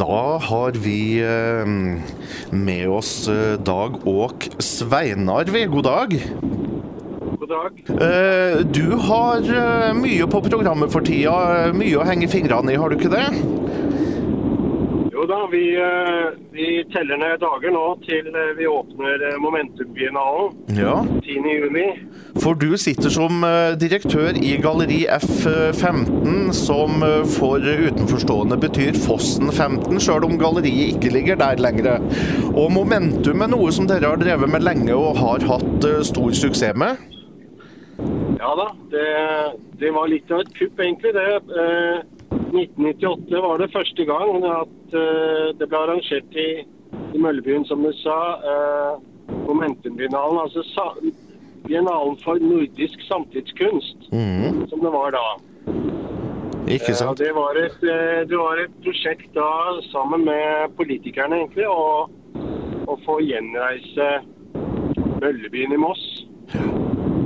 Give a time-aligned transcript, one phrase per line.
[0.00, 1.66] Da har vi eh,
[2.50, 5.66] med oss eh, Dag Åk Sveinarvi.
[5.66, 6.14] God dag.
[7.40, 7.82] God dag.
[7.88, 9.44] Eh, Du har
[9.94, 11.68] mye på programmet for tida.
[11.76, 13.26] Mye å henge fingrene i, har du ikke det?
[15.20, 20.78] Jo da, vi, eh, vi teller ned dager nå til eh, vi åpner eh, Momentum-biennalen
[20.78, 20.94] Ja.
[21.26, 21.42] 10.
[21.44, 21.82] juni.
[22.40, 23.44] For du sitter som
[23.82, 31.36] direktør i Galleri F15, som for utenforstående betyr Fossen 15, sjøl om galleriet ikke ligger
[31.42, 32.00] der lenger.
[32.54, 36.78] Og Momentum er noe som dere har drevet med lenge og har hatt stor suksess
[36.80, 36.96] med?
[38.40, 39.06] Ja da, det,
[39.84, 41.28] det var litt av et kupp egentlig det.
[41.60, 42.00] Eh,
[42.50, 46.48] 1998 var det første gang at eh, det ble arrangert i,
[47.14, 48.18] i Møllebyen, som du sa.
[48.52, 48.92] Eh,
[49.46, 50.88] Momentum-biennalen, altså sa,
[51.66, 54.64] biennalen for nordisk samtidskunst, mm.
[54.70, 55.26] som det var da.
[56.70, 57.18] Ikke Ja, sant?
[57.18, 59.50] det, var et, eh, det var et prosjekt da
[59.90, 62.10] sammen med politikerne egentlig, å,
[62.86, 64.10] å få gjenreise
[65.20, 66.04] Møllebyen i Moss.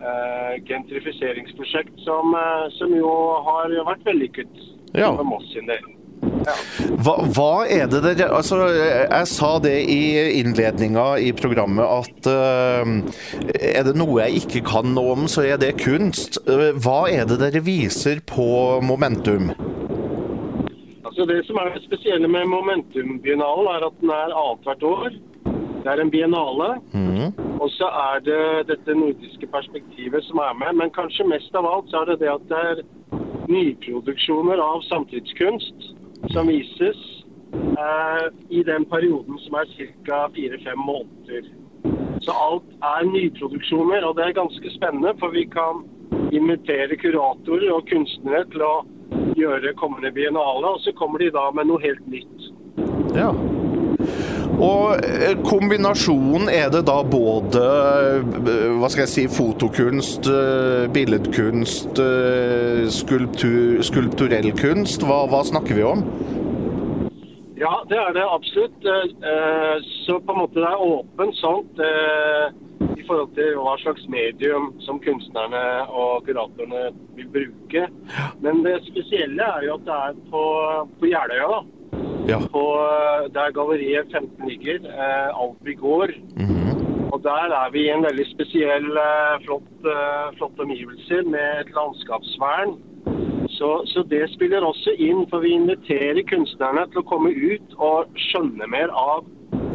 [0.00, 3.10] Uh, gentrifiseringsprosjekt som, eh, som jo
[3.44, 4.48] har vært vellykket
[4.96, 5.10] Ja.
[5.12, 5.84] for Moss sin del.
[6.40, 10.00] Hva, hva er det dere Altså, jeg sa det i
[10.40, 12.92] innledninga i programmet at uh,
[13.60, 16.40] er det noe jeg ikke kan noe om, så er det kunst.
[16.48, 19.52] Uh, hva er det dere viser på Momentum?
[21.04, 25.10] Altså Det som er det spesielle med Momentum-biennalen, er at den er annethvert år.
[25.82, 26.68] Det er en biennale.
[26.92, 27.32] Mm.
[27.60, 30.72] Og så er det dette nordiske perspektivet som er med.
[30.80, 32.84] Men kanskje mest av alt så er det det at det er
[33.50, 35.90] nyproduksjoner av samtidskunst
[36.28, 37.00] som vises
[37.54, 39.72] eh, i den perioden som er
[40.06, 40.28] ca.
[40.34, 41.48] fire-fem måneder.
[42.20, 45.14] Så alt er nyproduksjoner, og det er ganske spennende.
[45.20, 45.84] For vi kan
[46.32, 48.74] invitere kuratorer og kunstnere til å
[49.38, 52.50] gjøre kommende biennale, og så kommer de da med noe helt nytt.
[53.16, 53.32] Ja.
[54.60, 62.00] Og eh, kombinasjonen er det da både eh, hva skal jeg si, fotokunst, eh, billedkunst,
[62.92, 65.06] skulptur, skulpturell kunst?
[65.06, 66.04] Hva, hva snakker vi om?
[67.60, 68.86] Ja, det er det absolutt.
[70.06, 75.00] Så på en måte det er åpent sånt i forhold til hva slags medium som
[75.04, 75.60] kunstnerne
[75.92, 76.86] og kuratorene
[77.18, 77.84] vil bruke.
[78.40, 80.46] Men det spesielle er jo at det er på,
[81.02, 81.60] på Jeløya, da.
[82.28, 82.38] Ja.
[82.52, 86.12] På, eh, der galleriet 15 ligger, eh, Alby gård.
[86.36, 87.10] Mhm.
[87.12, 91.70] Og der er vi i en veldig spesiell, eh, flott, eh, flotte omgivelser med et
[91.74, 92.78] landskapsvern.
[93.48, 98.06] Så, så det spiller også inn, for vi inviterer kunstnerne til å komme ut og
[98.16, 99.24] skjønne mer av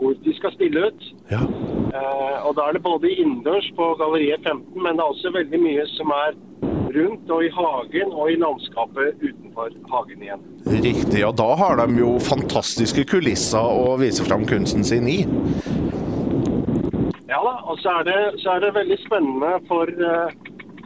[0.00, 1.02] hvor de skal stille ut.
[1.30, 1.44] ja.
[1.90, 5.58] Eh, og da er det både innendørs på Galleriet 15, men det er også veldig
[5.58, 6.36] mye som er
[6.94, 10.40] rundt og i hagen og i landskapet utenfor hagen igjen.
[10.66, 11.26] Riktig.
[11.26, 15.24] og da har de jo fantastiske kulisser å vise fram kunsten sin i.
[17.30, 20.32] Ja da, og så er det, så er det veldig spennende for uh,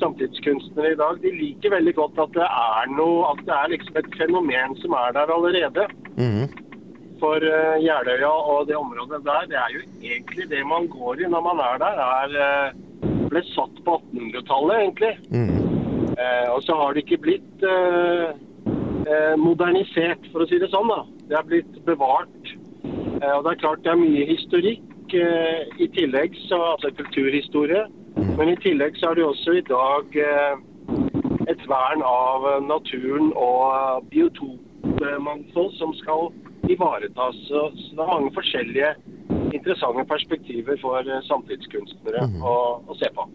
[0.00, 1.20] samtidskunstnere i dag.
[1.20, 4.96] De liker veldig godt at det er noe, at det er liksom et fenomen som
[4.96, 5.86] er der allerede.
[6.16, 6.50] Mhm.
[7.20, 11.28] For uh, Jeløya og det området der, det er jo egentlig det man går i
[11.28, 15.12] når man er der, er, uh, ble satt på 1800-tallet egentlig.
[15.28, 15.70] Mm.
[16.20, 18.32] Eh, og så har det ikke blitt eh,
[19.10, 20.90] eh, modernisert, for å si det sånn.
[20.90, 21.02] da.
[21.30, 22.54] Det er blitt bevart.
[22.84, 27.86] Eh, og det er klart det er mye historikk eh, i tillegg, så, altså kulturhistorie.
[28.38, 30.54] Men i tillegg så er det også i dag eh,
[31.50, 36.30] et vern av naturen og biotopmangfold som skal
[36.70, 37.38] ivaretas.
[37.48, 38.94] Så, så det er mange forskjellige
[39.54, 42.56] interessante perspektiver for eh, samtidskunstnere å,
[42.86, 43.28] å se på.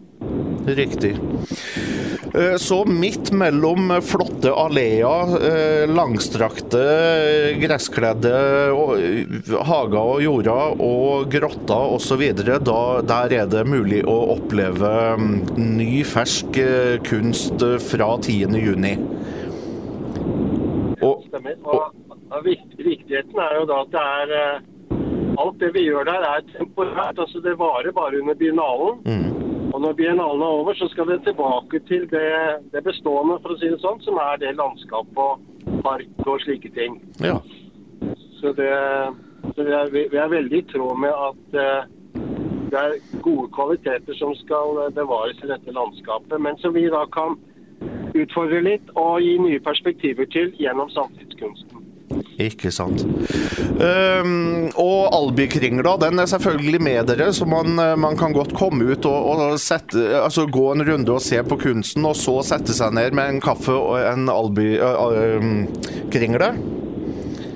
[0.66, 1.16] Riktig.
[2.34, 8.32] Eh, Så midt mellom flotte alleer, eh, langstrakte, eh, gresskledde
[9.64, 12.22] hager og jorder og grotter osv.,
[13.06, 16.58] der er det mulig å oppleve mm, ny, fersk
[17.06, 18.58] kunst fra 10.
[18.58, 18.96] juni.
[21.00, 21.54] Og, Stemmer.
[21.64, 21.92] Og,
[22.42, 24.62] viktigheten er jo da at det er
[25.36, 27.18] Alt det vi gjør der er temporært.
[27.18, 29.02] altså Det varer bare under biennalen.
[29.76, 32.28] Og når biennalen er over, så skal det tilbake til det,
[32.72, 36.70] det bestående, for å si det sånn, som er det landskapet og park og slike
[36.72, 36.96] ting.
[37.20, 37.36] ja.
[38.38, 38.70] Så, det,
[39.56, 41.86] så vi, er, vi er veldig i tråd med at eh,
[42.72, 47.04] det er gode kvaliteter som skal eh, bevares i dette landskapet, men som vi da
[47.12, 47.36] kan
[48.16, 51.75] utfordre litt og gi nye perspektiver til gjennom samtidskunsten.
[52.42, 53.00] Ikke sant.
[53.80, 58.84] Um, og Albykringla den er selvfølgelig med dere, så man, eh, man kan godt komme
[58.92, 62.76] ut og, og sette, altså gå en runde og se på kunsten, og så sette
[62.76, 66.50] seg ned med en kaffe og en Alby-kringle.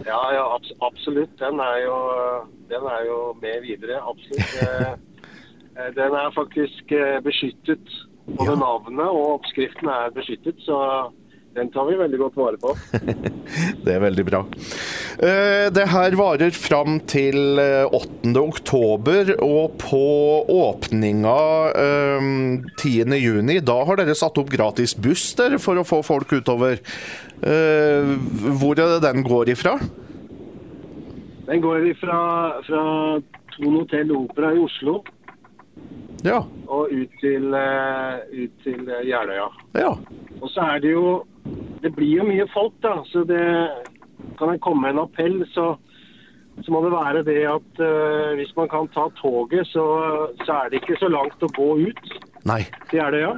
[0.08, 1.36] Ja, ja abs absolutt.
[1.38, 1.96] Den er, jo,
[2.72, 4.00] den er jo med videre.
[4.00, 4.60] Absolutt.
[5.70, 6.90] Eh, eh, den er faktisk
[7.24, 7.92] beskyttet.
[8.26, 8.56] Både Ja.
[8.58, 10.76] navnet og oppskriften er beskyttet, så
[11.54, 12.72] den tar vi veldig godt vare på.
[13.84, 14.40] Det er veldig bra.
[15.18, 18.34] Eh, Det her varer fram til eh, 8.
[18.40, 20.02] oktober, og på
[20.54, 21.36] åpninga
[21.74, 22.28] eh,
[22.78, 23.16] 10.
[23.18, 26.78] juni, da har dere satt opp gratis buss der for å få folk utover.
[27.42, 28.14] Eh,
[28.60, 29.74] Hvor er det den går ifra?
[31.50, 32.18] Den går ifra
[32.62, 32.82] fra,
[33.56, 35.00] Thon Hotell Opera i Oslo
[36.22, 36.44] Ja.
[36.70, 39.48] og ut til, eh, ut til eh, Jeløya.
[39.74, 39.90] Ja.
[40.40, 41.22] Og så er det jo
[41.82, 43.00] Det blir jo mye folk, da.
[43.08, 43.44] Så det
[44.38, 45.74] kan jeg komme med en appell, så,
[46.60, 49.84] så må det være det at uh, hvis man kan ta toget, så,
[50.44, 52.12] så er det ikke så langt å gå ut
[52.48, 52.60] Nei.
[52.90, 53.32] til ja.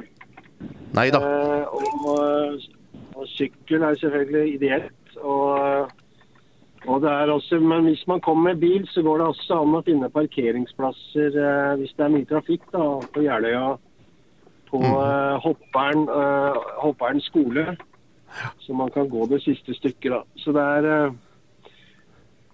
[0.97, 1.21] Nei da.
[1.23, 1.63] Uh,
[2.11, 2.67] og,
[3.15, 5.15] og sykkel er selvfølgelig ideelt.
[5.23, 5.87] Og,
[6.83, 9.79] og det er også, men hvis man kommer med bil, så går det også an
[9.79, 12.85] å finne parkeringsplasser uh, hvis det er mye trafikk da,
[13.15, 13.73] på Jeløya.
[14.73, 17.75] På eh, hopperen, eh, Hoppern skole.
[18.65, 20.09] Så man kan gå det siste stykket.
[20.15, 20.23] da.
[20.41, 21.11] Så det er eh,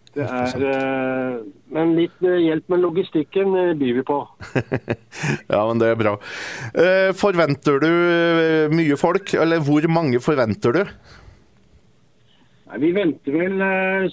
[0.09, 1.37] det er,
[1.69, 4.17] Men litt hjelp med logistikken byr vi på.
[5.53, 6.15] Ja, men det er bra.
[7.15, 7.91] Forventer du
[8.73, 10.81] mye folk, eller hvor mange forventer du?
[12.69, 13.63] Nei, vi venter vel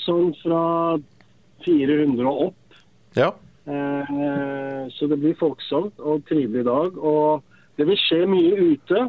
[0.04, 0.62] sånn fra
[1.64, 2.78] 400 og opp.
[3.16, 3.32] Ja.
[3.66, 7.00] Så det blir folksomt og trivelig dag.
[7.00, 7.45] Og
[7.76, 9.06] det vil skje mye ute.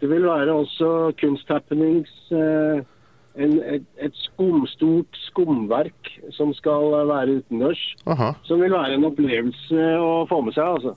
[0.00, 0.90] Det vil være også
[1.20, 2.12] kunsthappenings.
[2.32, 2.82] Eh,
[3.34, 7.82] en, et, et skumstort skumverk som skal være utendørs.
[8.06, 8.30] Aha.
[8.46, 10.68] Som vil være en opplevelse å få med seg.
[10.76, 10.92] altså.